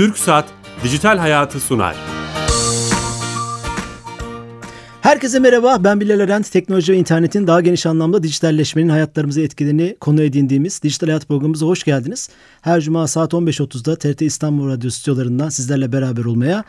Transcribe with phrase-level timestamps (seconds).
[0.00, 0.44] Türk Saat
[0.84, 1.96] Dijital Hayatı sunar.
[5.00, 5.84] Herkese merhaba.
[5.84, 6.52] Ben Bilal Erent.
[6.52, 11.84] Teknoloji ve internetin daha geniş anlamda dijitalleşmenin hayatlarımıza etkilerini konu edindiğimiz Dijital Hayat programımıza hoş
[11.84, 12.28] geldiniz.
[12.62, 16.64] Her cuma saat 15.30'da TRT İstanbul Radyo stüdyolarından sizlerle beraber olmaya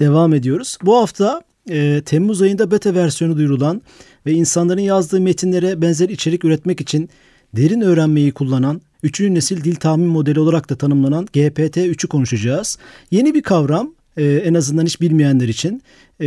[0.00, 0.78] devam ediyoruz.
[0.82, 3.82] Bu hafta e, Temmuz ayında beta versiyonu duyurulan
[4.26, 7.10] ve insanların yazdığı metinlere benzer içerik üretmek için
[7.56, 12.78] derin öğrenmeyi kullanan Üçüncü nesil dil tahmin modeli olarak da tanımlanan GPT-3'ü konuşacağız.
[13.10, 15.82] Yeni bir kavram e, en azından hiç bilmeyenler için
[16.20, 16.26] e,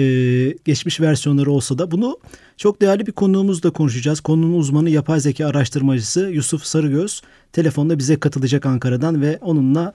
[0.66, 2.20] geçmiş versiyonları olsa da bunu
[2.58, 4.20] çok değerli bir konuğumuzla konuşacağız.
[4.20, 7.22] Konunun uzmanı yapay zeka araştırmacısı Yusuf Sarıgöz
[7.54, 9.94] telefonda bize katılacak Ankara'dan ve onunla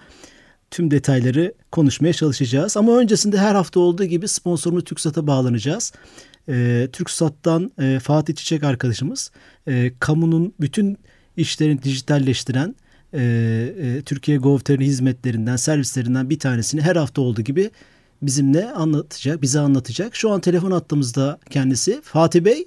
[0.71, 2.77] tüm detayları konuşmaya çalışacağız.
[2.77, 5.93] Ama öncesinde her hafta olduğu gibi sponsorumuz TürkSat'a bağlanacağız.
[6.49, 9.31] E, TürkSat'tan e, Fatih Çiçek arkadaşımız
[9.69, 10.99] e, kamunun bütün
[11.37, 12.75] işlerini dijitalleştiren
[13.13, 17.71] e, e, Türkiye Gov.tr hizmetlerinden, servislerinden bir tanesini her hafta olduğu gibi
[18.23, 20.15] bizimle anlatacak, bize anlatacak.
[20.15, 22.65] Şu an telefon attığımızda kendisi Fatih Bey.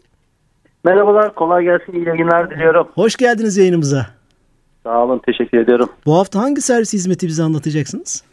[0.83, 2.87] Merhabalar, kolay gelsin, iyi yayınlar diliyorum.
[2.95, 4.07] Hoş geldiniz yayınımıza.
[4.83, 5.89] Sağ olun, teşekkür ediyorum.
[6.05, 8.23] Bu hafta hangi servis hizmeti bize anlatacaksınız?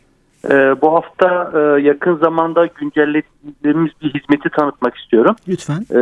[0.51, 5.37] Ee, bu hafta e, yakın zamanda güncellediğimiz bir hizmeti tanıtmak istiyorum.
[5.49, 5.83] Lütfen.
[5.91, 5.97] Ee,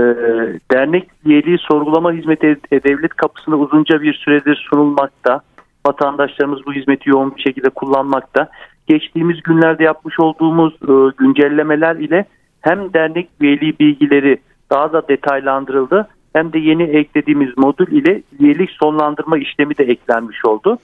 [0.70, 5.40] dernek üyeliği sorgulama hizmeti devlet kapısında uzunca bir süredir sunulmakta.
[5.86, 8.48] Vatandaşlarımız bu hizmeti yoğun bir şekilde kullanmakta.
[8.86, 12.24] Geçtiğimiz günlerde yapmış olduğumuz e, güncellemeler ile
[12.60, 14.38] hem dernek üyeliği bilgileri
[14.70, 20.78] daha da detaylandırıldı hem de yeni eklediğimiz modül ile üyelik sonlandırma işlemi de eklenmiş oldu.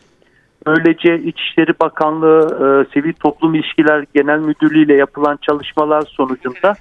[0.66, 6.74] Böylece İçişleri Bakanlığı e, Sivil Toplum İlişkiler Genel Müdürlüğü ile yapılan çalışmalar sonucunda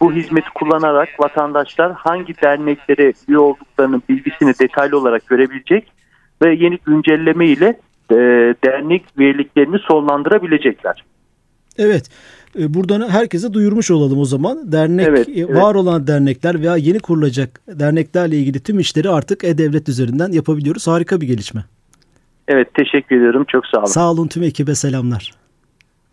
[0.00, 5.92] bu hizmeti kullanarak vatandaşlar hangi derneklere üye olduklarının bilgisini detaylı olarak görebilecek
[6.42, 8.16] ve yeni güncelleme ile e,
[8.64, 11.04] dernek üyeliklerini sonlandırabilecekler.
[11.78, 12.08] Evet.
[12.58, 14.72] E, buradan herkese duyurmuş olalım o zaman.
[14.72, 15.56] Dernek evet, e, evet.
[15.56, 20.86] var olan dernekler veya yeni kurulacak derneklerle ilgili tüm işleri artık e-devlet üzerinden yapabiliyoruz.
[20.86, 21.64] Harika bir gelişme.
[22.48, 23.44] Evet teşekkür ediyorum.
[23.48, 23.86] Çok sağ olun.
[23.86, 25.32] Sağ olun tüm ekibe selamlar.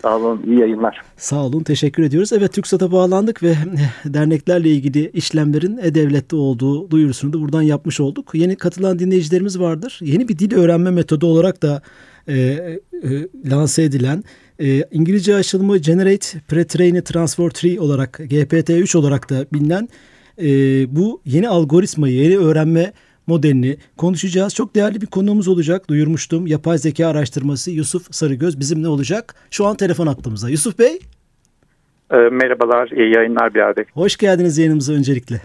[0.02, 0.44] Sağ olun.
[0.48, 1.02] iyi yayınlar.
[1.18, 1.64] Sağ olun.
[1.64, 2.34] Teşekkür ediyoruz.
[2.34, 3.56] Evet TürkSat'a bağlandık ve
[4.06, 8.32] derneklerle ilgili işlemlerin e-devlette olduğu duyurusunu da buradan yapmış olduk.
[8.34, 10.00] Yeni katılan dinleyicilerimiz vardır.
[10.02, 11.82] Yeni bir dil öğrenme metodu olarak da
[12.28, 12.80] e, e,
[13.50, 14.24] lanse edilen
[14.60, 19.90] e, İngilizce açılımı Generate Pre-Trained Transfer Tree olarak GPT-3 olarak da bilinen
[20.42, 20.48] e,
[20.96, 22.94] bu yeni algoritmayı, yeni öğrenme
[23.30, 24.56] modelini konuşacağız.
[24.56, 25.90] Çok değerli bir konuğumuz olacak.
[25.90, 26.48] Duyurmuştum.
[26.48, 29.36] Yapay zeka araştırması Yusuf Sarıgöz bizimle olacak.
[29.52, 30.50] Şu an telefon attığımızda.
[30.50, 31.00] Yusuf Bey.
[32.12, 33.86] E, merhabalar, iyi yayınlar bir Bey.
[33.94, 35.42] Hoş geldiniz yayınımıza öncelikle.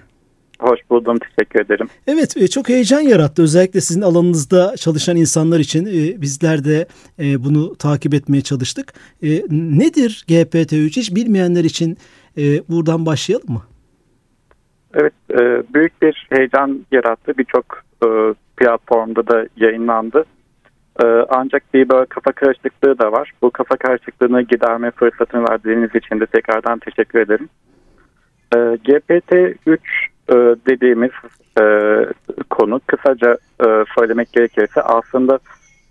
[0.60, 1.88] Hoş buldum, teşekkür ederim.
[2.06, 3.42] Evet, e, çok heyecan yarattı.
[3.42, 6.86] Özellikle sizin alanınızda çalışan insanlar için e, bizler de
[7.18, 8.92] e, bunu takip etmeye çalıştık.
[9.50, 10.96] Nedir GPT-3?
[10.96, 11.98] Hiç bilmeyenler için
[12.68, 13.62] buradan başlayalım mı?
[14.94, 17.32] Evet, e, büyük bir heyecan yarattı.
[17.38, 18.08] Birçok e,
[18.56, 20.24] platformda da yayınlandı.
[21.02, 23.32] E, ancak bir böyle kafa karışıklığı da var.
[23.42, 27.48] Bu kafa karışıklığını giderme fırsatını verdiğiniz için de tekrardan teşekkür ederim.
[28.54, 29.78] E, GPT-3
[30.28, 30.34] e,
[30.66, 31.10] dediğimiz
[32.50, 33.38] konu kısaca
[33.98, 35.38] söylemek gerekirse aslında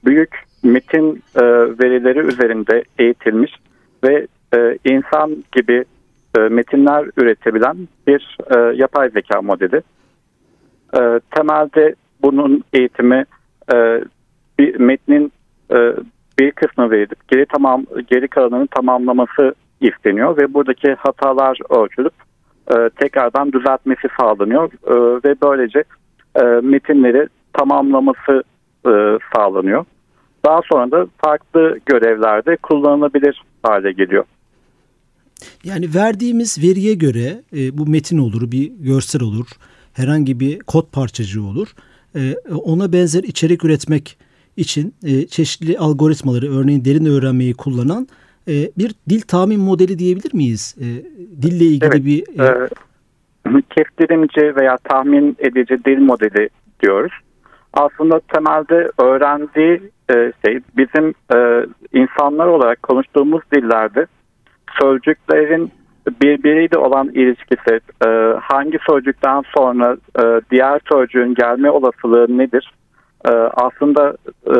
[0.06, 1.24] büyük metin
[1.80, 3.52] verileri üzerinde eğitilmiş
[4.04, 4.28] ve
[4.86, 5.86] insan gibi
[6.38, 7.78] e, metinler üretebilen
[8.08, 9.82] bir e, yapay zeka modeli.
[10.94, 13.26] E, temelde bunun eğitimi
[14.60, 15.32] bir metnin
[16.40, 22.14] bir kısmı verilip geri tamam geri kalanının tamamlaması isteniyor ve buradaki hatalar ölçülüp
[22.96, 24.72] tekrardan düzeltmesi sağlanıyor
[25.26, 25.84] ve böylece
[26.62, 28.44] metinleri tamamlaması
[29.36, 29.86] sağlanıyor.
[30.46, 34.24] Daha sonra da farklı görevlerde kullanılabilir hale geliyor.
[35.64, 39.48] Yani verdiğimiz veriye göre e, bu metin olur, bir görsel olur,
[39.94, 41.68] herhangi bir kod parçacığı olur.
[42.16, 44.18] E, ona benzer içerik üretmek
[44.58, 48.08] için e, çeşitli algoritmaları, örneğin derin öğrenmeyi kullanan
[48.48, 50.76] e, bir dil tahmin modeli diyebilir miyiz?
[50.80, 50.86] E,
[51.42, 52.40] dille ilgili evet, bir...
[52.40, 52.68] E,
[53.56, 56.50] e, kestirimci veya tahmin edici dil modeli
[56.84, 57.14] diyoruz.
[57.74, 64.06] Aslında temelde öğrendiği e, şey bizim e, insanlar olarak konuştuğumuz dillerde
[64.82, 65.72] sözcüklerin
[66.22, 68.10] birbiriyle olan ilişkisi, e,
[68.42, 72.74] hangi sözcükten sonra e, diğer sözcüğün gelme olasılığı nedir?
[73.26, 74.18] E, aslında
[74.48, 74.56] e,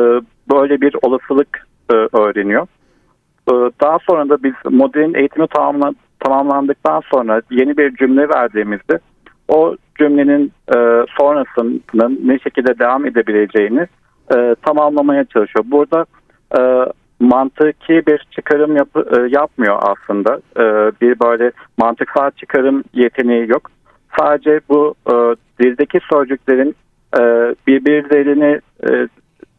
[0.52, 2.66] böyle bir olasılık e, öğreniyor.
[3.50, 8.98] E, daha sonra da biz modelin eğitimi tamamla, tamamlandıktan sonra yeni bir cümle verdiğimizde
[9.48, 10.76] o cümlenin e,
[11.18, 13.86] sonrasının ne şekilde devam edebileceğini
[14.36, 15.64] e, tamamlamaya çalışıyor.
[15.68, 16.06] Burada
[16.58, 16.60] e,
[17.20, 20.40] mantıki bir çıkarım yap, e, yapmıyor aslında.
[20.56, 23.70] E, bir böyle mantıksal çıkarım yeteneği yok.
[24.18, 25.14] Sadece bu e,
[25.62, 26.76] dildeki sözcüklerin
[27.66, 28.60] birbirlerini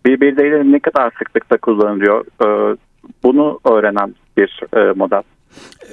[0.06, 2.26] birbirleriyle ne kadar sıklıkta kullanılıyor
[3.24, 4.62] bunu öğrenen bir
[4.96, 5.24] model.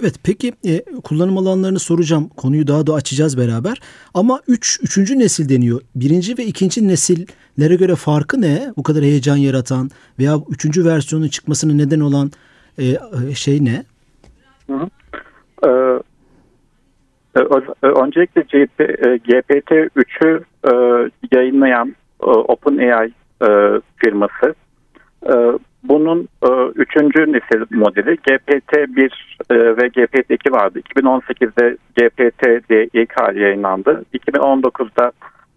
[0.00, 2.28] Evet peki e, kullanım alanlarını soracağım.
[2.36, 3.80] Konuyu daha da açacağız beraber.
[4.14, 5.80] Ama 3 üç, üçüncü nesil deniyor.
[5.94, 8.72] Birinci ve ikinci nesillere göre farkı ne?
[8.76, 12.30] Bu kadar heyecan yaratan veya üçüncü versiyonun çıkmasına neden olan
[12.78, 12.84] e,
[13.30, 13.84] e şey ne?
[14.70, 14.88] Hı.
[15.64, 15.68] Ee,
[17.36, 18.40] e, öncelikle
[19.16, 20.72] GPT-3'ü e,
[21.36, 23.12] yayınlayan OpenAI
[23.96, 24.54] firması
[25.84, 29.10] bunun e, üçüncü nesil modeli GPT-1
[29.50, 30.80] e, ve GPT-2 vardı.
[30.80, 34.04] 2018'de GPT diye ilk hali yayınlandı.
[34.14, 35.12] 2019'da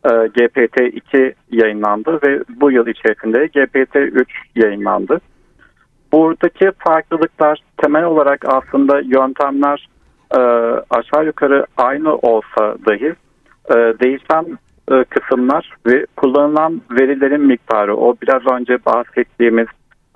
[0.05, 4.25] e, GPT-2 yayınlandı ve bu yıl içerisinde GPT-3
[4.55, 5.19] yayınlandı.
[6.11, 9.87] Buradaki farklılıklar temel olarak aslında yöntemler
[10.37, 10.39] e,
[10.89, 13.15] aşağı yukarı aynı olsa dahi
[13.69, 14.57] e, değişen
[14.91, 19.67] e, kısımlar ve kullanılan verilerin miktarı o biraz önce bahsettiğimiz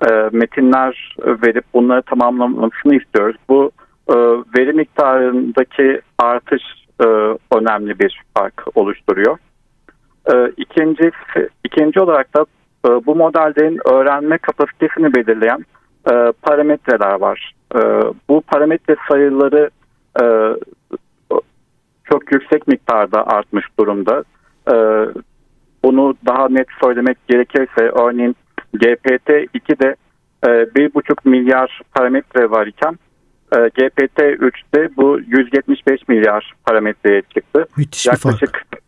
[0.08, 3.36] e, metinler verip bunları tamamlamasını istiyoruz.
[3.48, 3.70] Bu
[4.08, 4.14] e,
[4.58, 6.62] veri miktarındaki artış
[7.00, 7.06] e,
[7.56, 9.38] önemli bir fark oluşturuyor.
[10.32, 11.10] E, ikinci,
[11.64, 12.46] ikinci olarak da
[13.06, 15.64] bu modellerin öğrenme kapasitesini belirleyen
[16.42, 17.54] parametreler var.
[18.28, 19.70] Bu parametre sayıları
[22.10, 24.24] çok yüksek miktarda artmış durumda.
[24.72, 24.74] E,
[25.84, 28.36] bunu daha net söylemek gerekirse örneğin
[28.74, 29.96] GPT-2'de
[30.46, 32.98] e, bir buçuk milyar parametre var iken
[33.52, 37.66] e, GPT-3'te bu 175 milyar parametreye çıktı.
[37.76, 38.82] Müthiş Yaklaşık fark.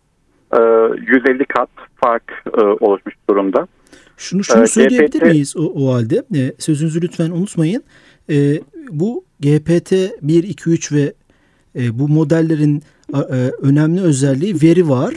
[0.53, 3.69] E, 150 kat fark e, oluşmuş durumda.
[4.17, 5.23] Şunu, şunu e, söyleyebilir GPT...
[5.23, 6.23] miyiz o, o halde?
[6.35, 7.83] E, sözünüzü lütfen unutmayın.
[8.31, 9.93] E, bu GPT
[10.23, 11.13] 1, 2, 3 ve
[11.77, 12.83] e, bu modellerin
[13.15, 13.19] e,
[13.63, 15.15] önemli özelliği veri var.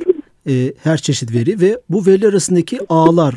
[0.50, 3.35] E, her çeşit veri ve bu veri arasındaki ağlar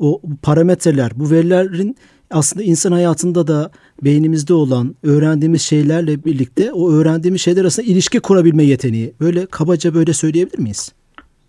[0.00, 1.96] o parametreler, bu verilerin
[2.30, 3.70] aslında insan hayatında da
[4.04, 9.12] beynimizde olan öğrendiğimiz şeylerle birlikte o öğrendiğimiz şeyler arasında ilişki kurabilme yeteneği.
[9.20, 10.94] Böyle kabaca böyle söyleyebilir miyiz?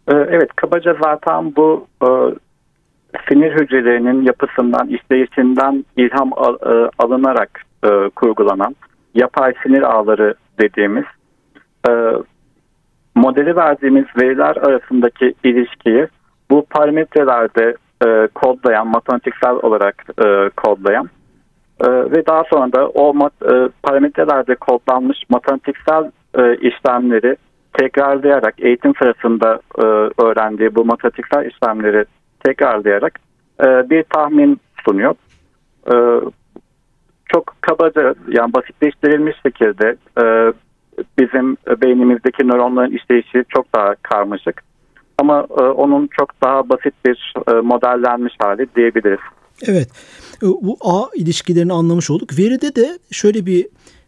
[0.08, 2.08] Ee, evet kabaca zaten bu e,
[3.30, 8.76] sinir hücrelerinin yapısından, işleyişinden ilham e, alınarak e, kurgulanan
[9.16, 11.06] yapay sinir ağları dediğimiz
[13.16, 16.08] modeli verdiğimiz veriler arasındaki ilişkiyi
[16.52, 17.76] bu parametrelerde
[18.06, 21.10] e, kodlayan, matematiksel olarak e, kodlayan
[21.84, 27.36] e, ve daha sonra da o e, parametrelerde kodlanmış matematiksel e, işlemleri
[27.74, 29.86] tekrarlayarak eğitim sırasında e,
[30.24, 32.06] öğrendiği bu matematiksel işlemleri
[32.46, 33.20] tekrarlayarak
[33.64, 35.16] e, bir tahmin sunuyor.
[35.94, 35.96] E,
[37.26, 40.54] çok kabaca yani basitleştirilmiş şekilde e,
[41.20, 44.64] bizim beynimizdeki nöronların işleyişi çok daha karmaşık
[45.22, 49.20] ama e, onun çok daha basit bir e, modellenmiş hali diyebiliriz.
[49.68, 49.90] Evet
[50.44, 52.38] e, bu ağ ilişkilerini anlamış olduk.
[52.38, 53.68] Veride de şöyle bir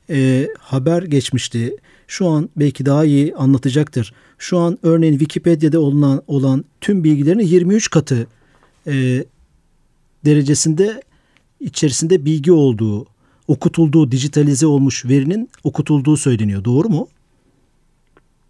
[0.09, 1.75] e, haber geçmişti.
[2.07, 4.13] Şu an belki daha iyi anlatacaktır.
[4.37, 8.27] Şu an örneğin Wikipedia'da olan, olan tüm bilgilerin 23 katı
[8.87, 8.93] e,
[10.25, 11.01] derecesinde
[11.59, 13.05] içerisinde bilgi olduğu,
[13.47, 16.63] okutulduğu, dijitalize olmuş verinin okutulduğu söyleniyor.
[16.63, 17.07] Doğru mu?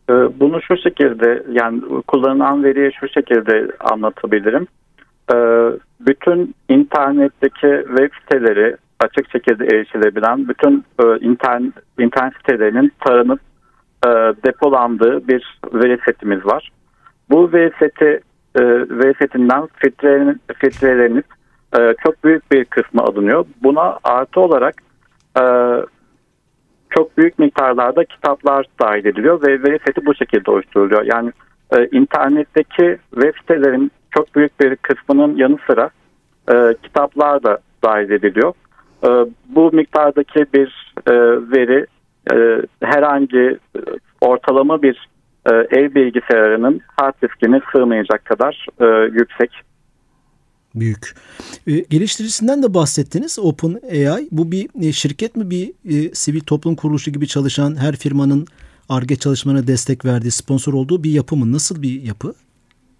[0.10, 4.68] Ee, bunu şu şekilde yani kullanılan veriyi şu şekilde anlatabilirim.
[5.34, 5.36] Ee,
[6.00, 13.40] bütün internetteki web siteleri açık şekilde erişilebilen bütün e, internet, internet sitelerinin taranıp
[14.06, 14.10] e,
[14.46, 16.72] depolandığı bir veri setimiz var.
[17.30, 18.20] Bu veri seti
[18.56, 19.68] e, veri setinden
[20.60, 21.26] filtrelenip,
[22.04, 23.46] çok büyük bir kısmı alınıyor.
[23.64, 24.76] Buna artı olarak
[26.96, 31.04] çok büyük miktarlarda kitaplar dahil ediliyor ve veri seti bu şekilde oluşturuluyor.
[31.04, 31.32] Yani
[31.78, 35.90] e, internetteki web sitelerin çok büyük bir kısmının yanı sıra
[36.54, 38.54] e, kitaplar da dahil ediliyor.
[39.04, 39.10] E,
[39.50, 41.14] bu miktardaki bir e,
[41.52, 41.86] veri
[42.34, 43.80] e, herhangi e,
[44.22, 45.08] ortalama bir
[45.52, 49.52] e, ev bilgisayarının hard diskine sığmayacak kadar e, yüksek
[50.75, 51.15] büyük.
[51.68, 54.27] E, geliştiricisinden de bahsettiniz OpenAI.
[54.32, 58.46] Bu bir e, şirket mi bir e, sivil toplum kuruluşu gibi çalışan her firmanın
[58.89, 61.51] ARGE çalışmalarına destek verdiği, sponsor olduğu bir yapı mı?
[61.51, 62.34] Nasıl bir yapı?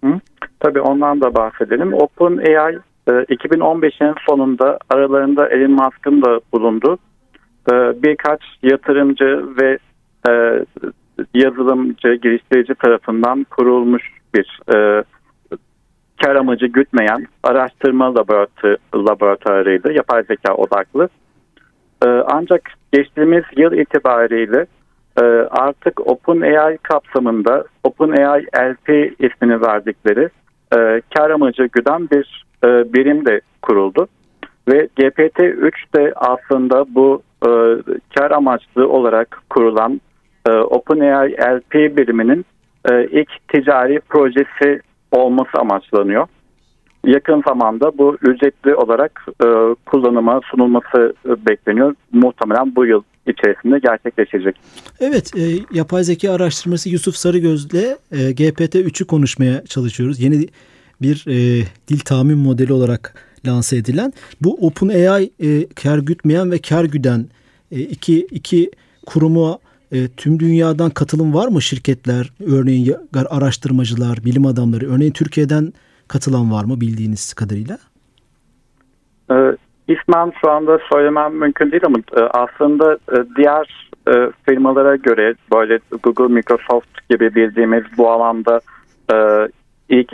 [0.04, 0.20] Hı,
[0.60, 1.94] tabii ondan da bahsedelim.
[1.94, 2.78] OpenAI
[3.08, 6.98] e, 2015'in sonunda aralarında Elon Musk'ın da bulundu.
[7.72, 9.78] E, birkaç yatırımcı ve
[10.28, 10.64] e,
[11.34, 14.02] yazılımcı, geliştirici tarafından kurulmuş
[14.34, 15.04] bir e,
[16.22, 19.92] kar amacı gütmeyen araştırma laboratuvarı, laboratuvarıydı.
[19.92, 21.08] Yapay zeka odaklı.
[22.04, 24.66] E, ancak geçtiğimiz yıl itibariyle
[25.20, 30.28] e, artık OpenAI kapsamında OpenAI LP ismini verdikleri
[30.76, 34.06] e, kar amacı güden bir e, birim de kuruldu.
[34.68, 37.48] Ve GPT-3 de aslında bu e,
[38.16, 40.00] kar amaçlı olarak kurulan
[40.48, 42.44] e, OpenAI LP biriminin
[43.10, 44.80] ilk ticari projesi
[45.18, 46.26] olması amaçlanıyor.
[47.06, 49.46] Yakın zamanda bu ücretli olarak e,
[49.86, 51.94] kullanıma sunulması e, bekleniyor.
[52.12, 54.56] Muhtemelen bu yıl içerisinde gerçekleşecek.
[55.00, 55.42] Evet, e,
[55.72, 60.20] yapay zeka araştırması Yusuf Sarıgöz'le e, GPT-3'ü konuşmaya çalışıyoruz.
[60.20, 60.46] Yeni
[61.02, 63.14] bir e, dil tahmin modeli olarak
[63.46, 64.12] lanse edilen.
[64.40, 67.26] Bu OpenAI e, kar gütmeyen ve kar güden
[67.72, 68.70] e, iki, iki
[69.06, 69.58] kurumu
[69.94, 72.96] e, tüm dünyadan katılım var mı şirketler, örneğin
[73.30, 75.72] araştırmacılar, bilim adamları, örneğin Türkiye'den
[76.08, 77.78] katılan var mı bildiğiniz kadarıyla?
[79.30, 79.36] E,
[79.88, 84.12] ismen şu anda söylemem mümkün değil ama e, aslında e, diğer e,
[84.48, 88.60] firmalara göre böyle Google, Microsoft gibi bildiğimiz bu alanda
[89.12, 89.16] e,
[89.88, 90.12] ilk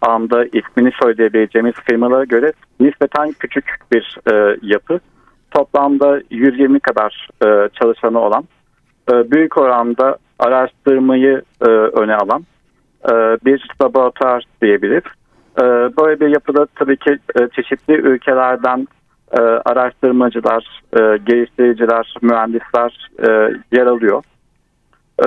[0.00, 5.00] anda ismini söyleyebileceğimiz firmalara göre nispeten küçük bir e, yapı.
[5.50, 8.44] Toplamda 120 kadar e, çalışanı olan,
[9.12, 12.44] e, büyük oranda araştırmayı e, öne alan
[13.08, 13.12] e,
[13.44, 15.12] bir laboratuvar diyebiliriz.
[15.58, 15.62] E,
[15.98, 18.88] böyle bir yapıda tabii ki e, çeşitli ülkelerden
[19.64, 20.82] araştırmacılar,
[21.26, 23.10] geliştiriciler, mühendisler
[23.72, 24.22] yer alıyor.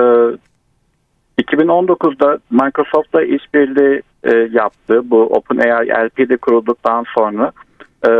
[1.42, 5.10] 2019'da Microsoft'la işbirliği e, yaptı.
[5.10, 7.52] Bu OpenAI LP'de kurulduktan sonra
[8.06, 8.10] e,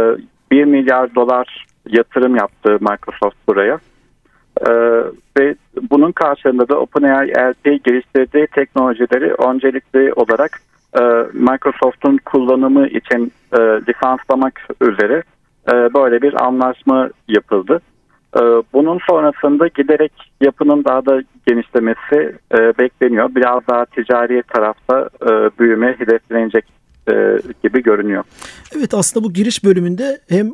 [0.51, 3.79] 1 milyar dolar yatırım yaptı Microsoft buraya.
[4.67, 4.71] E,
[5.39, 5.55] ve
[5.91, 10.61] bunun karşılığında da OpenAI LP geliştirdiği teknolojileri öncelikli olarak
[10.95, 11.01] e,
[11.33, 15.23] Microsoft'un kullanımı için e, lisanslamak üzere
[15.69, 17.81] e, böyle bir anlaşma yapıldı.
[18.37, 18.41] Ee,
[18.73, 23.35] bunun sonrasında giderek yapının daha da genişlemesi e, bekleniyor.
[23.35, 26.80] Biraz daha ticari tarafta e, büyüme hedeflenecek e,
[27.63, 28.25] gibi görünüyor.
[28.77, 30.51] Evet aslında bu giriş bölümünde hem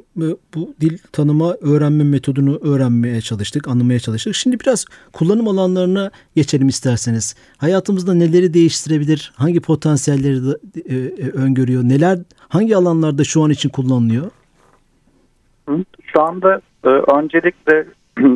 [0.55, 4.35] bu dil tanıma öğrenme metodunu öğrenmeye çalıştık, anlamaya çalıştık.
[4.35, 7.37] Şimdi biraz kullanım alanlarına geçelim isterseniz.
[7.59, 10.53] Hayatımızda neleri değiştirebilir, hangi potansiyelleri de,
[11.33, 14.31] öngörüyor, neler hangi alanlarda şu an için kullanılıyor?
[16.13, 17.87] Şu anda e, öncelikle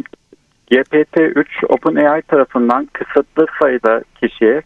[0.70, 4.62] GPT-3 OpenAI tarafından kısıtlı sayıda kişiye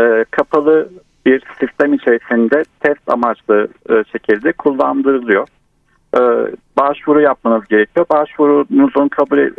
[0.00, 0.88] e, kapalı
[1.26, 5.48] bir sistem içerisinde test amaçlı e, şekilde kullandırılıyor.
[6.14, 6.20] E,
[6.78, 8.06] başvuru yapmanız gerekiyor.
[8.10, 9.50] Başvurunuzun kabul e,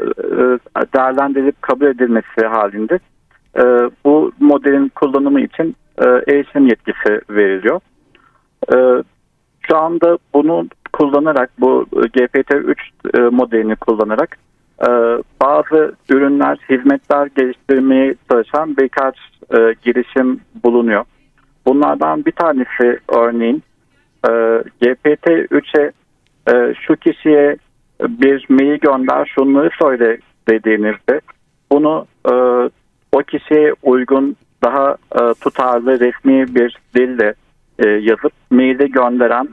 [0.96, 3.00] değerlendirilip kabul edilmesi halinde
[3.58, 3.64] e,
[4.06, 7.80] bu modelin kullanımı için e, erişim yetkisi veriliyor.
[8.74, 9.04] E,
[9.68, 12.76] şu anda bunu kullanarak bu GPT-3
[13.18, 14.38] e, modelini kullanarak
[14.82, 14.90] e,
[15.42, 19.16] bazı ürünler, hizmetler geliştirmeye çalışan birkaç
[19.58, 21.06] e, girişim bulunuyor.
[21.66, 23.64] Bunlardan bir tanesi örneğin
[24.82, 25.92] GPT-3'e
[26.74, 27.58] şu kişiye
[28.02, 30.18] bir mail gönder şunları söyle
[30.50, 31.22] dediğinizde
[31.72, 32.06] bunu
[33.12, 34.98] o kişiye uygun daha
[35.42, 37.34] tutarlı resmi bir dille
[38.00, 39.48] yazıp maili gönderen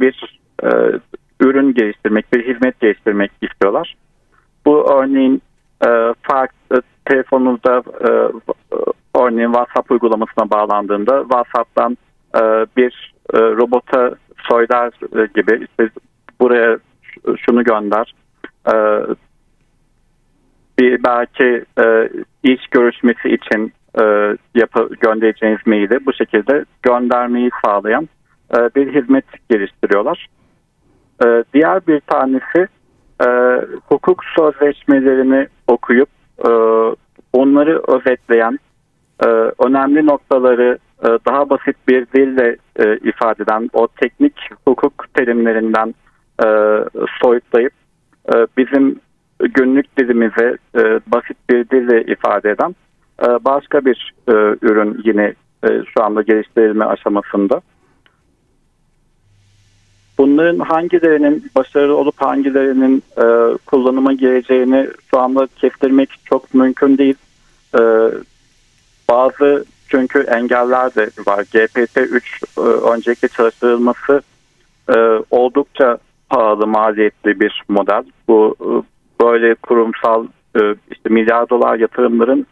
[0.00, 0.68] bir e,
[1.40, 3.96] ürün geliştirmek, bir hizmet geliştirmek istiyorlar.
[4.66, 5.42] Bu örneğin
[5.86, 8.10] e, farklı telefonunuzda e,
[9.16, 11.96] örneğin WhatsApp uygulamasına bağlandığında WhatsApp'tan
[12.34, 12.40] e,
[12.76, 14.14] bir e, robota
[14.48, 15.90] söyler e, gibi işte
[16.40, 16.78] buraya
[17.36, 18.14] şunu gönder.
[18.68, 18.74] E,
[20.78, 22.08] bir belki e,
[22.42, 24.02] iş görüşmesi için e,
[24.54, 28.08] yapı, göndereceğiniz maili bu şekilde göndermeyi sağlayan
[28.54, 30.26] e, bir hizmet geliştiriyorlar.
[31.24, 32.68] E, diğer bir tanesi
[33.24, 33.28] e,
[33.88, 36.08] hukuk sözleşmelerini okuyup
[36.44, 36.50] e,
[37.32, 38.58] onları özetleyen
[39.24, 39.26] e,
[39.66, 44.34] önemli noktaları e, daha basit bir dille e, ifade eden o teknik
[44.68, 45.94] hukuk terimlerinden
[46.44, 46.48] e,
[47.22, 47.72] soyutlayıp
[48.56, 49.00] bizim
[49.38, 52.74] günlük dilimize e, basit bir dille ifade eden
[53.44, 54.14] başka bir
[54.62, 57.62] ürün yine şu anda geliştirilme aşamasında.
[60.18, 67.14] Bunların hangilerinin başarılı olup hangilerinin e, kullanıma geleceğini şu anda kestirmek çok mümkün değil.
[67.74, 67.80] E,
[69.10, 71.38] bazı çünkü engeller de var.
[71.38, 72.20] GPT-3
[72.58, 74.22] e, öncelikle çalıştırılması
[74.88, 74.98] e,
[75.30, 75.98] oldukça
[76.30, 78.04] pahalı maliyetli bir model.
[78.28, 78.68] Bu e,
[79.24, 80.26] böyle kurumsal
[80.90, 82.46] işte milyar dolar yatırımların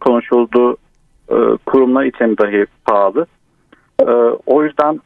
[0.00, 0.76] konuşulduğu
[1.66, 3.26] kurumlar için dahi pahalı.
[4.46, 5.00] O yüzden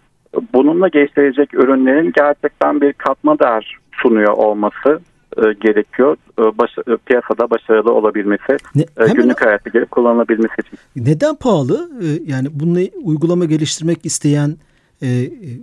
[0.54, 5.00] bununla geliştirecek ürünlerin gerçekten bir katma değer sunuyor olması
[5.36, 6.16] e, gerekiyor.
[6.38, 10.78] E, baş, e, piyasada başarılı olabilmesi, ne, e, günlük hayatta gelip kullanılabilmesi için.
[10.96, 11.90] Neden pahalı?
[12.02, 14.56] E, yani bunu uygulama geliştirmek isteyen
[15.02, 15.08] e,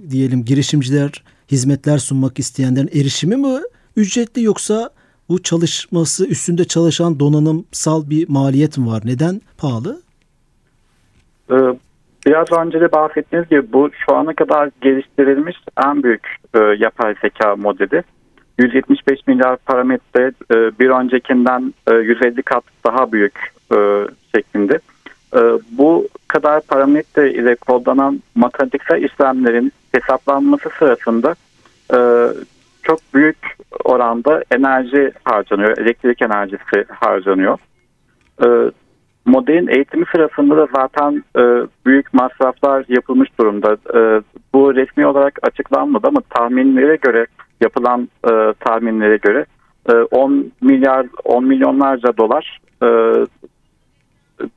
[0.10, 3.60] diyelim girişimciler, hizmetler sunmak isteyenlerin erişimi mi
[3.96, 4.90] ücretli yoksa
[5.30, 9.02] bu çalışması üstünde çalışan donanımsal bir maliyet mi var?
[9.06, 10.02] Neden pahalı?
[11.52, 11.56] Ee,
[12.26, 15.56] biraz önce de bahsettiğiniz gibi bu şu ana kadar geliştirilmiş
[15.88, 18.04] en büyük e, yapay zeka modeli.
[18.60, 23.40] 175 milyar parametre e, bir öncekinden e, 150 kat daha büyük
[23.72, 23.78] e,
[24.36, 24.80] şeklinde.
[25.36, 25.40] E,
[25.72, 31.36] bu kadar parametre ile kodlanan matematiksel işlemlerin hesaplanması sırasında
[31.94, 32.00] e,
[32.84, 33.38] çok büyük
[33.84, 37.58] oranda enerji harcanıyor, elektrik enerjisi harcanıyor.
[38.44, 38.48] E,
[39.26, 43.74] modelin eğitimi sırasında da zaten e, büyük masraflar yapılmış durumda.
[43.74, 44.22] E,
[44.54, 47.28] bu resmi olarak açıklanmadı ama tahminlere göre
[47.62, 49.46] yapılan e, tahminlere göre
[49.90, 52.88] e, 10 milyar 10 milyonlarca dolar e,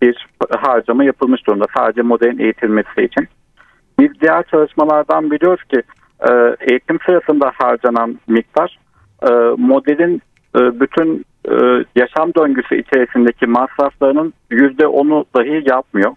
[0.03, 0.27] bir
[0.59, 3.29] harcama yapılmış durumda sadece modelin eğitilmesi için.
[4.01, 5.83] Biz diğer çalışmalardan biliyoruz ki
[6.29, 8.79] e, eğitim sırasında harcanan miktar
[9.23, 10.23] e, modelin
[10.57, 16.13] e, bütün e, yaşam döngüsü içerisindeki masraflarının yüzde onu dahi yapmıyor.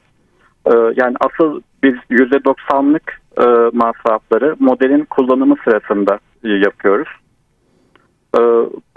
[0.66, 7.08] E, yani asıl biz yüzde doksanlık e, masrafları modelin kullanımı sırasında yapıyoruz.
[8.36, 8.40] E,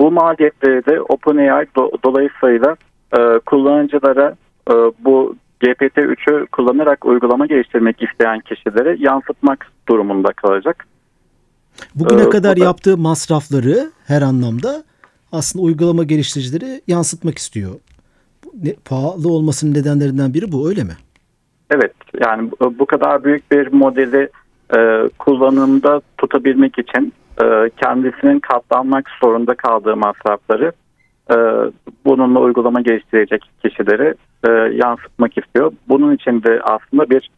[0.01, 2.77] bu maliyetleri de OpenAI do, dolayısıyla
[3.19, 4.37] e, kullanıcılara
[4.71, 10.87] e, bu GPT-3'ü kullanarak uygulama geliştirmek isteyen kişilere yansıtmak durumunda kalacak.
[11.95, 14.85] Bugüne ee, kadar da, yaptığı masrafları her anlamda
[15.33, 17.71] aslında uygulama geliştiricileri yansıtmak istiyor.
[18.63, 20.97] Ne, pahalı olmasının nedenlerinden biri bu öyle mi?
[21.71, 24.29] Evet yani bu kadar büyük bir modeli
[24.77, 27.24] e, kullanımda tutabilmek için e,
[27.76, 30.73] kendisinin katlanmak zorunda kaldığı masrafları
[31.30, 31.37] e,
[32.04, 34.15] bununla uygulama geliştirecek kişileri
[34.49, 35.73] e, yansıtmak istiyor.
[35.89, 37.30] Bunun için de aslında bir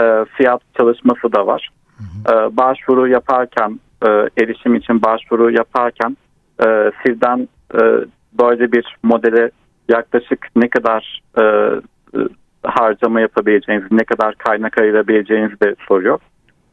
[0.00, 1.70] e, fiyat çalışması da var.
[1.96, 2.34] Hı hı.
[2.34, 4.08] E, başvuru yaparken e,
[4.42, 6.16] erişim için başvuru yaparken
[6.66, 7.80] e, sizden e,
[8.38, 9.50] böyle bir modele
[9.88, 12.20] yaklaşık ne kadar e, e
[12.64, 16.18] harcama yapabileceğinizi, ne kadar kaynak ayırabileceğinizi de soruyor.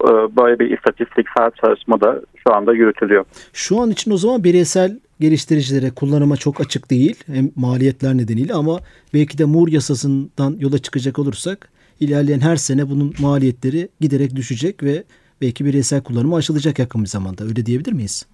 [0.04, 3.26] E, böyle bir istatistiksel çalışma da şu anda yürütülüyor.
[3.54, 8.80] Şu an için o zaman bireysel geliştiricilere kullanıma çok açık değil hem maliyetler nedeniyle ama
[9.14, 15.04] belki de Moore yasasından yola çıkacak olursak ilerleyen her sene bunun maliyetleri giderek düşecek ve
[15.42, 18.28] belki bireysel kullanıma açılacak yakın bir zamanda öyle diyebilir miyiz?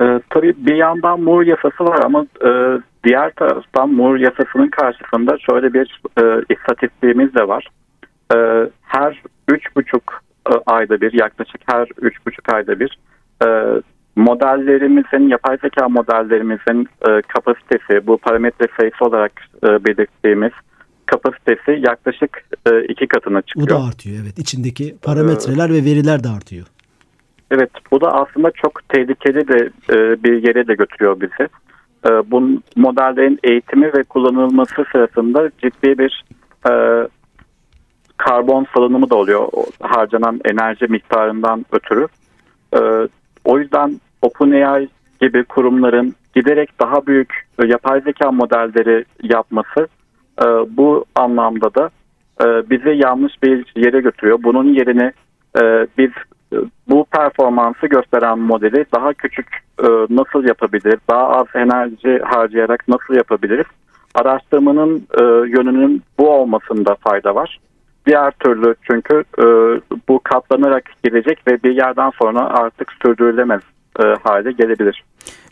[0.00, 2.50] Ee, tabii bir yandan Moore yasası var ama e,
[3.04, 6.22] diğer taraftan Moore yasasının karşısında şöyle bir e,
[6.54, 7.68] istatistiğimiz de var.
[8.34, 8.36] E,
[8.82, 10.25] her üç buçuk e,
[10.66, 12.98] ayda bir yaklaşık her üç buçuk ayda bir
[13.46, 13.48] e,
[14.16, 19.32] modellerimizin, yapay zeka modellerimizin e, kapasitesi, bu parametre sayısı olarak
[19.64, 20.52] e, belirttiğimiz
[21.06, 23.66] kapasitesi yaklaşık e, iki katına çıkıyor.
[23.66, 24.38] Bu da artıyor evet.
[24.38, 26.66] İçindeki parametreler ee, ve veriler de artıyor.
[27.50, 31.48] Evet bu da aslında çok tehlikeli de e, bir yere de götürüyor bizi.
[32.08, 36.24] E, bu modellerin eğitimi ve kullanılması sırasında ciddi bir
[36.70, 36.72] e,
[38.16, 39.48] karbon salınımı da oluyor
[39.80, 42.06] harcanan enerji miktarından ötürü.
[42.76, 42.80] E,
[43.44, 44.88] o yüzden OpenAI
[45.20, 49.88] gibi kurumların giderek daha büyük e, yapay zeka modelleri yapması
[50.42, 50.44] e,
[50.76, 51.90] bu anlamda da
[52.40, 54.38] e, bizi yanlış bir yere götürüyor.
[54.42, 55.12] Bunun yerine
[55.60, 56.10] e, biz
[56.88, 59.66] bu performansı gösteren modeli daha küçük
[60.10, 63.66] nasıl yapabiliriz, daha az enerji harcayarak nasıl yapabiliriz?
[64.14, 65.06] Araştırmanın
[65.46, 67.58] yönünün bu olmasında fayda var.
[68.06, 69.44] Diğer türlü çünkü e,
[70.08, 73.62] bu katlanarak gelecek ve bir yerden sonra artık sürdürülemez
[74.00, 75.04] e, hale gelebilir.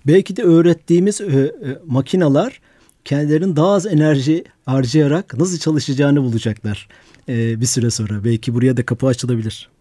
[0.06, 1.50] Belki de öğrettiğimiz e, e,
[1.86, 2.60] makinalar
[3.04, 6.88] kendilerinin daha az enerji harcayarak nasıl çalışacağını bulacaklar
[7.28, 8.24] e, bir süre sonra.
[8.24, 9.73] Belki buraya da kapı açılabilir.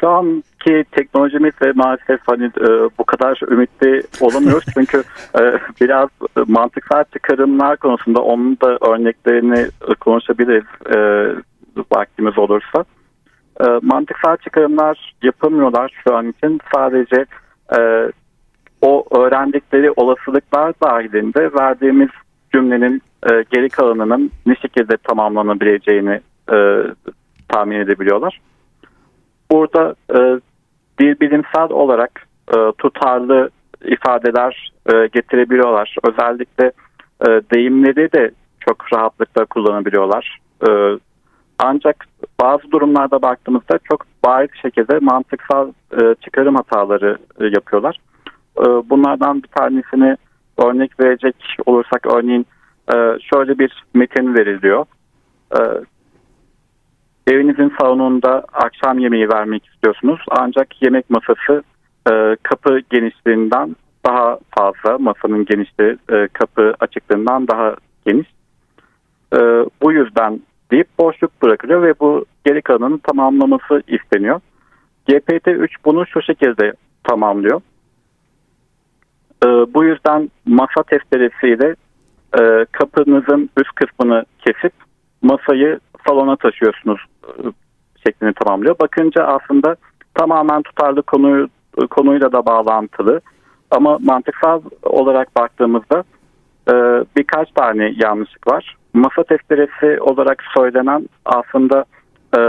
[0.00, 5.02] Şu anki teknolojimiz ve maalesef hani e, bu kadar ümitli olamıyoruz çünkü
[5.40, 6.08] e, biraz
[6.46, 9.66] mantıksal çıkarımlar konusunda onun da örneklerini
[10.00, 10.98] konuşabiliriz e,
[11.96, 12.84] vaktimiz olursa.
[13.60, 17.26] E, mantıksal çıkarımlar yapamıyorlar şu an için sadece
[17.78, 18.10] e,
[18.82, 22.10] o öğrendikleri olasılıklar dahilinde verdiğimiz
[22.52, 26.20] cümlenin e, geri kalanının ne şekilde tamamlanabileceğini
[26.52, 26.56] e,
[27.48, 28.40] tahmin edebiliyorlar.
[29.50, 30.40] Burada e,
[30.98, 33.50] bir bilimsel olarak e, tutarlı
[33.84, 35.96] ifadeler e, getirebiliyorlar.
[36.04, 36.72] Özellikle
[37.26, 38.30] e, deyimleri de
[38.60, 40.38] çok rahatlıkla kullanabiliyorlar.
[40.68, 40.70] E,
[41.58, 42.06] ancak
[42.40, 47.96] bazı durumlarda baktığımızda çok bariz şekilde mantıksal e, çıkarım hataları e, yapıyorlar.
[48.58, 50.16] E, bunlardan bir tanesini
[50.58, 51.34] örnek verecek
[51.66, 52.46] olursak örneğin
[52.94, 52.96] e,
[53.32, 54.86] şöyle bir metin veriliyor.
[55.52, 55.60] E,
[57.28, 61.62] evinizin salonunda akşam yemeği vermek istiyorsunuz ancak yemek masası
[62.10, 68.26] e, kapı genişliğinden daha fazla masanın genişliği e, kapı açıklığından daha geniş.
[69.34, 69.38] E,
[69.82, 74.40] bu yüzden deyip boşluk bırakılıyor ve bu geri kalanının tamamlaması isteniyor.
[75.08, 76.72] GPT-3 bunu şu şekilde
[77.04, 77.60] tamamlıyor.
[79.44, 81.74] E, bu yüzden masa testeresiyle
[82.40, 84.72] e, kapınızın üst kısmını kesip
[85.22, 87.32] masayı salona taşıyorsunuz e,
[88.06, 88.78] şeklini tamamlıyor.
[88.78, 89.76] Bakınca aslında
[90.14, 91.48] tamamen tutarlı konuyu
[91.90, 93.20] konuyla da bağlantılı.
[93.70, 96.04] Ama mantıksal olarak baktığımızda
[96.70, 96.74] e,
[97.16, 98.76] birkaç tane yanlışlık var.
[98.94, 101.84] Masa testeresi olarak söylenen aslında
[102.38, 102.40] e,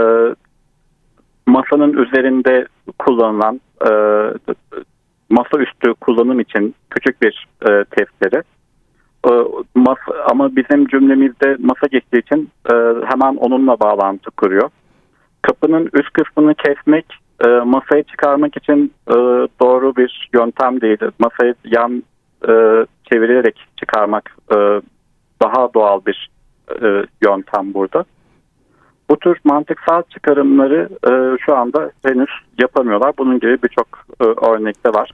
[1.46, 2.66] masanın üzerinde
[2.98, 3.90] kullanılan e,
[5.30, 8.42] masa üstü kullanım için küçük bir e, testere.
[9.26, 9.30] E,
[9.74, 14.70] masa, ama bizim cümlemizde masa geçtiği için e, hemen onunla bağlantı kuruyor.
[15.42, 17.06] Kapının üst kısmını kesmek
[17.44, 19.14] e, masayı çıkarmak için e,
[19.60, 20.98] doğru bir yöntem değil.
[21.18, 22.02] Masayı yan
[22.48, 22.52] e,
[23.12, 24.56] çevirerek çıkarmak e,
[25.42, 26.30] daha doğal bir
[26.82, 28.04] e, yöntem burada.
[29.10, 32.30] Bu tür mantıksal çıkarımları e, şu anda henüz
[32.60, 33.12] yapamıyorlar.
[33.18, 33.86] Bunun gibi birçok
[34.20, 35.10] e, örnekte var.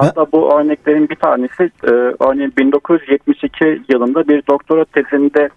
[0.00, 5.48] Hatta bu örneklerin bir tanesi e, örneğin 1972 yılında bir doktora tezinde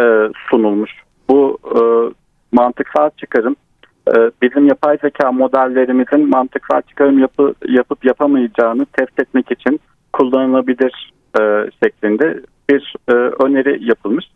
[0.00, 0.02] e,
[0.50, 0.90] sunulmuş.
[1.28, 1.80] Bu e,
[2.52, 3.56] mantıksal çıkarım
[4.08, 9.80] e, bizim yapay zeka modellerimizin mantıksal çıkarım yapı, yapıp yapamayacağını test etmek için
[10.12, 14.26] kullanılabilir e, şeklinde bir e, öneri yapılmış.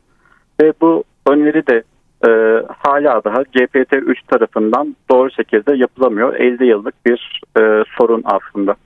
[0.61, 1.83] Ve bu öneri de
[2.29, 6.35] e, hala daha GPT-3 tarafından doğru şekilde yapılamıyor.
[6.35, 8.77] 50 yıllık bir e, sorun aslında.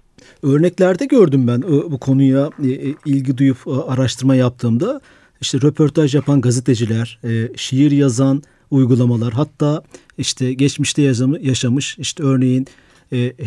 [0.43, 3.59] Örneklerde gördüm ben e, bu konuya e, e, ilgi duyup
[3.89, 5.01] araştırma yaptığımda.
[5.41, 7.21] işte röportaj yapan gazeteciler,
[7.57, 9.83] şiir yazan uygulamalar hatta
[10.19, 11.03] işte geçmişte
[11.41, 12.67] yaşamış işte örneğin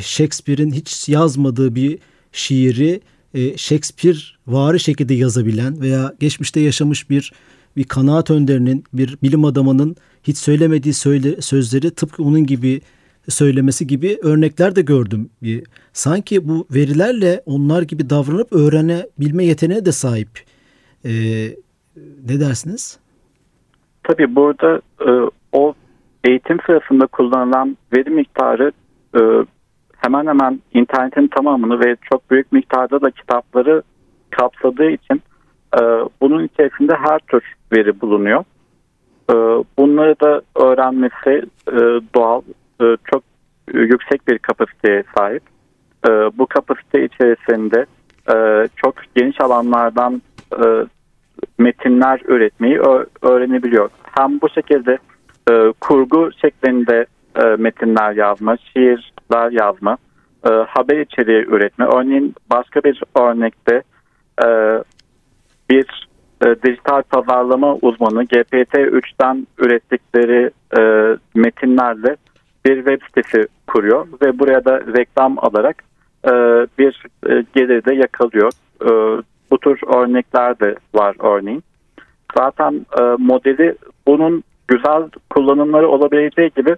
[0.01, 1.99] Shakespeare'in hiç yazmadığı bir
[2.31, 3.01] şiiri
[3.55, 7.31] Shakespeare vari şekilde yazabilen veya geçmişte yaşamış bir
[7.77, 12.81] bir kanaat önderinin, bir bilim adamının hiç söylemediği söyle, sözleri tıpkı onun gibi
[13.29, 15.29] söylemesi gibi örnekler de gördüm.
[15.93, 20.29] Sanki bu verilerle onlar gibi davranıp öğrenebilme yeteneğine de sahip.
[21.05, 21.09] Ee,
[22.29, 22.99] ne dersiniz?
[24.03, 25.73] Tabii burada e, o
[26.23, 28.71] eğitim sırasında kullanılan veri miktarı
[29.15, 29.21] e,
[29.97, 33.81] hemen hemen internetin tamamını ve çok büyük miktarda da kitapları
[34.29, 35.21] kapsadığı için
[35.73, 35.81] e,
[36.21, 38.43] bunun içerisinde her tür veri bulunuyor.
[39.29, 39.35] E,
[39.77, 41.79] bunları da öğrenmesi e,
[42.15, 42.41] doğal,
[42.81, 43.23] e, çok
[43.73, 45.43] yüksek bir kapasiteye sahip.
[46.07, 47.85] E, bu kapasite içerisinde
[48.33, 50.21] e, çok geniş alanlardan
[51.57, 52.79] metinler üretmeyi
[53.21, 53.89] öğrenebiliyor.
[54.17, 54.97] Hem bu şekilde
[55.81, 57.05] kurgu şeklinde
[57.57, 59.97] metinler yazma, şiirler yazma,
[60.67, 61.85] haber içeriği üretme.
[61.85, 63.83] Örneğin başka bir örnekte
[65.69, 66.07] bir
[66.63, 70.51] dijital pazarlama uzmanı GPT-3'ten ürettikleri
[71.35, 72.17] metinlerle
[72.65, 75.83] bir web sitesi kuruyor ve buraya da reklam alarak
[76.25, 76.31] e,
[76.79, 78.51] bir e, gelir de yakalıyor.
[78.81, 81.63] E, bu tür örnekler de var örneğin.
[82.37, 83.75] Zaten e, modeli
[84.07, 86.75] bunun güzel kullanımları olabileceği gibi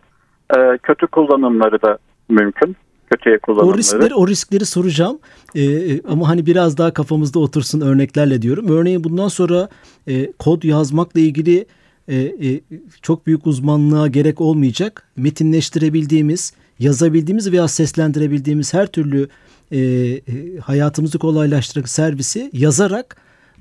[0.57, 1.97] e, kötü kullanımları da
[2.29, 2.75] mümkün.
[3.11, 3.75] Kötüye kullanımları.
[3.75, 5.19] O riskleri, o riskleri soracağım
[5.55, 8.65] e, e, ama hani biraz daha kafamızda otursun örneklerle diyorum.
[8.69, 9.69] Örneğin bundan sonra
[10.07, 11.65] e, kod yazmakla ilgili
[12.10, 12.62] e, e,
[13.02, 15.04] çok büyük uzmanlığa gerek olmayacak.
[15.17, 19.28] Metinleştirebildiğimiz, yazabildiğimiz veya seslendirebildiğimiz her türlü
[19.72, 20.22] e, e,
[20.63, 23.15] hayatımızı kolaylaştıran servisi yazarak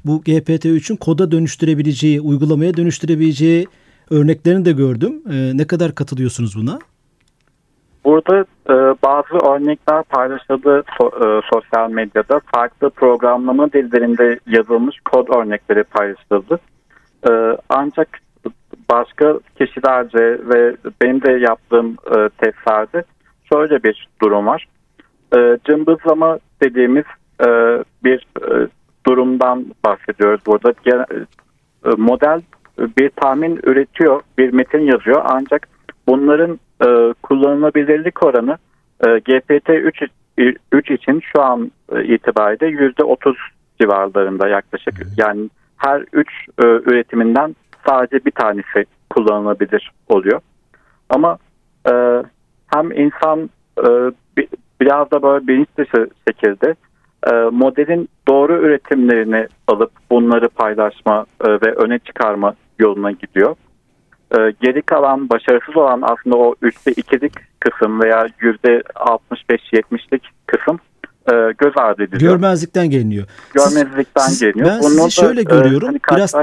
[0.04, 3.66] bu GPT-3'ün koda dönüştürebileceği, uygulamaya dönüştürebileceği
[4.10, 5.22] örneklerini de gördüm.
[5.32, 6.78] E, ne kadar katılıyorsunuz buna?
[8.04, 12.40] Burada e, bazı örnekler paylaşıldı so, e, sosyal medyada.
[12.54, 16.60] Farklı programlama dillerinde yazılmış kod örnekleri paylaşıldı.
[17.28, 17.30] E,
[17.68, 18.08] ancak
[18.90, 23.02] başka kişilerce ve benim de yaptığım e, testlerde
[23.52, 24.66] şöyle bir durum var
[25.36, 27.04] e, cımbızlama dediğimiz
[27.40, 27.48] e,
[28.04, 28.68] bir e,
[29.06, 30.74] durumdan bahsediyoruz burada.
[30.84, 31.04] Gen,
[31.84, 32.40] e, model
[32.98, 35.68] bir tahmin üretiyor, bir metin yazıyor ancak
[36.06, 38.58] bunların e, kullanılabilirlik oranı
[39.00, 40.08] e, GPT-3
[40.72, 43.34] 3 için şu an e, itibariyle %30
[43.80, 44.94] civarlarında yaklaşık.
[45.16, 46.28] Yani her 3
[46.62, 50.40] e, üretiminden sadece bir tanesi kullanılabilir oluyor.
[51.10, 51.38] Ama
[51.90, 51.92] e,
[52.66, 53.88] hem insan e,
[54.80, 56.74] biraz da böyle bilinç dışı şekilde
[57.26, 63.56] e, modelin doğru üretimlerini alıp bunları paylaşma e, ve öne çıkarma yoluna gidiyor.
[64.38, 70.78] E, geri kalan başarısız olan aslında o üçte ikilik kısım veya yüzde 65-70'lik kısım
[71.32, 72.32] e, göz ardı ediliyor.
[72.32, 73.26] Görmezlikten geliniyor.
[73.54, 74.66] Görmezlikten siz, geliniyor.
[74.68, 75.88] Ben Bunun sizi şöyle da, görüyorum.
[75.88, 76.34] E, hani biraz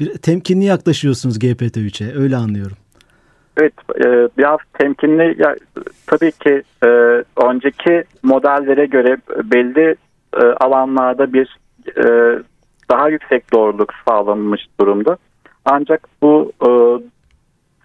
[0.00, 2.76] bir temkinli yaklaşıyorsunuz GPT-3'e öyle anlıyorum.
[3.56, 3.72] Evet
[4.04, 5.56] e, biraz temkinli ya,
[6.06, 6.86] tabii ki e,
[7.46, 9.96] önceki modellere göre belli
[10.34, 11.58] e, alanlarda bir
[11.96, 12.38] e,
[12.90, 15.16] daha yüksek doğruluk sağlanmış durumda.
[15.64, 16.70] Ancak bu e,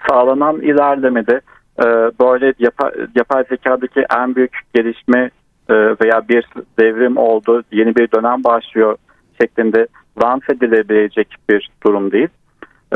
[0.10, 1.42] sağlanan ilerlemede
[1.80, 1.86] e,
[2.20, 5.30] böyle yapay, yapay zekadaki en büyük gelişme
[5.70, 6.46] e, veya bir
[6.80, 8.98] devrim oldu, yeni bir dönem başlıyor
[9.42, 9.88] şeklinde
[10.24, 12.30] lanse edilebilecek bir durum değil.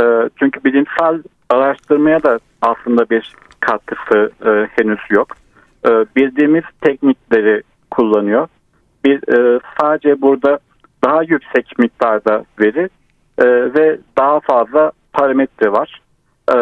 [0.02, 5.28] E, çünkü bilimsel araştırmaya da aslında bir katkısı e, henüz yok.
[5.86, 8.48] E, bildiğimiz teknikleri kullanıyor.
[9.06, 10.60] Bir e, sadece burada
[11.04, 12.90] daha yüksek miktarda veri
[13.38, 16.02] e, ve daha fazla parametre var.
[16.52, 16.58] E,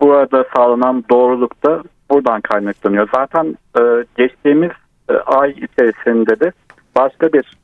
[0.00, 3.08] burada sağlanan doğruluk da buradan kaynaklanıyor.
[3.14, 3.82] Zaten e,
[4.16, 4.70] geçtiğimiz
[5.10, 6.52] e, ay içerisinde de
[6.96, 7.59] başka bir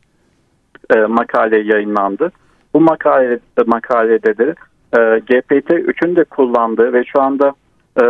[0.94, 2.33] e, makale yayınlandı.
[2.75, 4.55] Bu makale, makalede de
[4.92, 7.55] e, GPT-3'ün de kullandığı ve şu anda
[8.03, 8.05] e,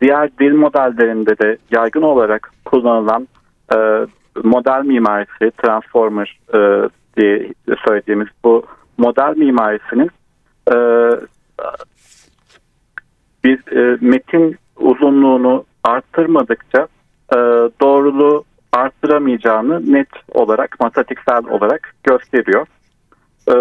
[0.00, 3.28] diğer dil modellerinde de yaygın olarak kullanılan
[3.74, 3.76] e,
[4.44, 7.52] model mimarisi, transformer e, diye
[7.86, 8.62] söylediğimiz bu
[8.98, 10.10] model mimarisinin
[10.68, 10.76] e,
[13.44, 16.88] bir e, metin uzunluğunu arttırmadıkça
[17.32, 17.36] e,
[17.80, 22.66] doğruluğu arttıramayacağını net olarak matematiksel olarak gösteriyor.
[23.48, 23.54] E,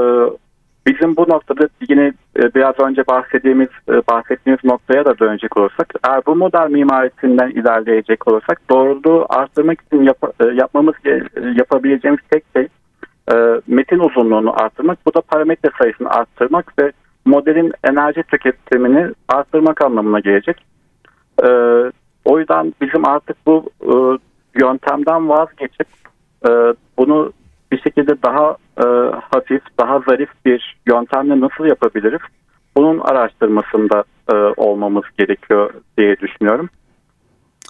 [0.88, 6.22] Bizim bu noktada yine e, biraz önce bahsettiğimiz e, bahsettiğimiz noktaya da dönecek olursak eğer
[6.26, 10.96] bu model mimarisinden ilerleyecek olursak doğruluğu arttırmak için yap, e, yapmamız
[11.56, 12.68] yapabileceğimiz tek şey
[13.68, 14.98] metin uzunluğunu arttırmak.
[15.06, 16.91] Bu da parametre sayısını arttırmak ve
[17.26, 20.65] modelin enerji tüketimini arttırmak anlamına gelecek.
[22.26, 23.70] O yüzden bizim artık bu
[24.56, 25.88] yöntemden vazgeçip
[26.98, 27.34] bunu
[27.72, 28.86] bir şekilde daha e,
[29.32, 32.22] hafif, daha zarif bir yöntemle nasıl yapabiliriz?
[32.78, 36.70] Bunun araştırmasında e, olmamız gerekiyor diye düşünüyorum.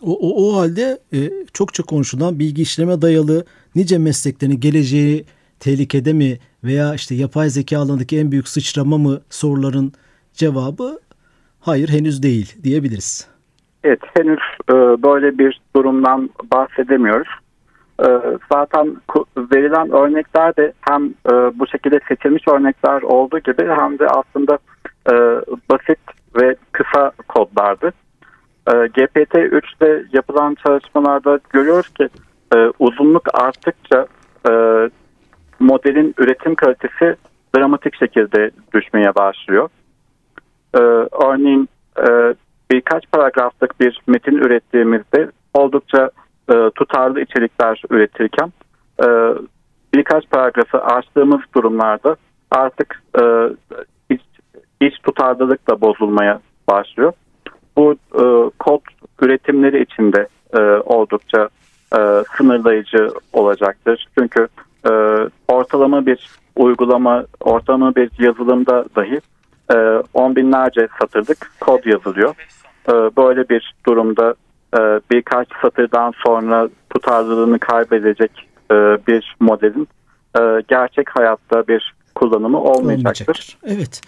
[0.01, 1.17] O, o, o halde e,
[1.53, 3.45] çokça konuşulan bilgi işleme dayalı
[3.75, 5.25] nice mesleklerin geleceği
[5.59, 9.93] tehlikede mi veya işte yapay zeka alanındaki en büyük sıçrama mı soruların
[10.33, 10.99] cevabı
[11.59, 13.34] hayır henüz değil diyebiliriz.
[13.85, 17.27] Evet henüz e, böyle bir durumdan bahsedemiyoruz.
[18.03, 18.95] Ee, zaten
[19.37, 24.57] verilen örnekler de hem e, bu şekilde seçilmiş örnekler olduğu gibi hem de aslında
[25.09, 25.13] e,
[25.69, 25.99] basit
[26.35, 27.93] ve kısa kodlardı.
[28.67, 32.09] E, GPT-3'te yapılan çalışmalarda görüyoruz ki
[32.79, 34.07] uzunluk arttıkça
[35.59, 37.15] modelin üretim kalitesi
[37.57, 39.69] dramatik şekilde düşmeye başlıyor.
[41.25, 41.69] Örneğin
[42.71, 46.09] birkaç paragraflık bir metin ürettiğimizde oldukça
[46.49, 48.53] e, tutarlı içerikler üretirken
[49.03, 49.07] e,
[49.93, 52.15] birkaç paragrafı açtığımız durumlarda
[52.51, 53.23] artık e,
[54.09, 54.21] iç,
[54.81, 57.13] iç tutarlılık da bozulmaya başlıyor.
[57.77, 58.23] Bu e,
[58.59, 58.81] kod
[59.21, 61.49] üretimleri içinde e, oldukça
[61.97, 61.99] e,
[62.37, 64.07] sınırlayıcı olacaktır.
[64.19, 64.47] Çünkü
[64.89, 64.91] e,
[65.47, 69.21] ortalama bir uygulama, ortalama bir yazılımda dahi
[69.73, 69.75] e,
[70.13, 72.35] on binlerce satırlık kod yazılıyor.
[72.87, 74.35] E, böyle bir durumda
[74.77, 74.79] e,
[75.11, 78.31] birkaç satırdan sonra tutarlılığını kaybedecek
[78.71, 78.75] e,
[79.07, 79.87] bir modelin
[80.39, 83.25] e, gerçek hayatta bir kullanımı olmayacaktır.
[83.25, 83.57] olmayacaktır.
[83.63, 84.01] Evet.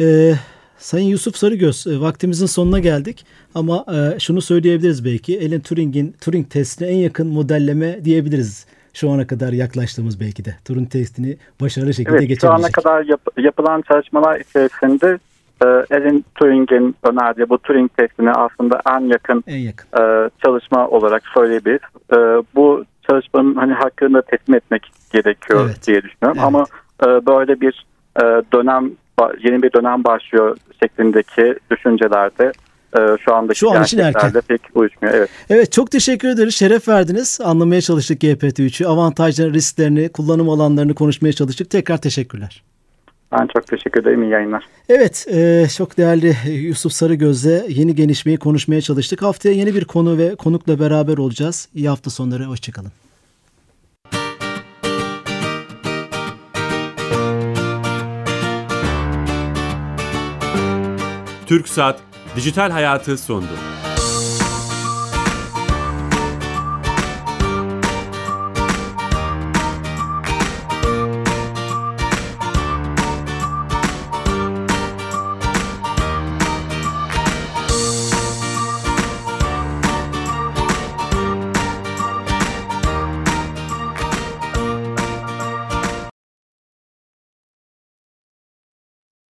[0.00, 0.34] Ee,
[0.78, 6.88] Sayın Yusuf Sarıgöz vaktimizin sonuna geldik ama e, şunu söyleyebiliriz belki Alan Turing'in Turing testine
[6.88, 12.28] en yakın modelleme diyebiliriz şu ana kadar yaklaştığımız belki de Turing testini başarılı şekilde evet,
[12.28, 12.50] geçebilecek.
[12.50, 15.18] Şu ana kadar yap, yapılan çalışmalar içerisinde
[15.62, 19.88] e, Alan Turing'in önerdiği bu Turing testine aslında en yakın, en yakın.
[20.00, 21.82] E, çalışma olarak söyleyebiliriz.
[22.12, 22.16] E,
[22.54, 25.86] bu çalışmanın hani hakkında teslim etmek gerekiyor evet.
[25.86, 26.38] diye düşünüyorum.
[26.38, 26.46] Evet.
[26.46, 26.64] Ama
[27.02, 28.22] e, böyle bir e,
[28.52, 28.90] dönem
[29.44, 32.52] yeni bir dönem başlıyor şeklindeki düşüncelerde
[33.24, 34.32] şu andaki şu an için erken.
[34.48, 35.14] pek uyuşmuyor.
[35.14, 35.30] Evet.
[35.50, 36.54] evet çok teşekkür ederiz.
[36.54, 37.38] Şeref verdiniz.
[37.44, 38.86] Anlamaya çalıştık GPT-3'ü.
[38.86, 41.70] Avantajları, risklerini, kullanım alanlarını konuşmaya çalıştık.
[41.70, 42.62] Tekrar teşekkürler.
[43.32, 44.22] Ben çok teşekkür ederim.
[44.22, 44.64] İyi yayınlar.
[44.88, 49.22] Evet, e, çok değerli Yusuf Sarıgöz'le yeni gelişmeyi konuşmaya çalıştık.
[49.22, 51.68] Haftaya yeni bir konu ve konukla beraber olacağız.
[51.74, 52.92] İyi hafta sonları, hoşçakalın.
[61.46, 62.07] TürkSat
[62.38, 63.46] Dijital Hayatı sondu.